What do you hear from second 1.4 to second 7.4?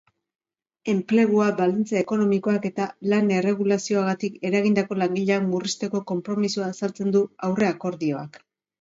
baldintza ekonomikoak eta lan-erregulazioagatik eragindako langileak murrizteko konpromisoa azaltzen du